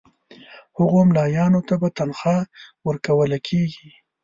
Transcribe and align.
هغو 0.77 0.99
مُلایانو 1.09 1.61
ته 1.67 1.73
به 1.81 1.89
تنخوا 1.97 2.37
ورکوله 2.87 3.37
کیږي. 3.47 3.89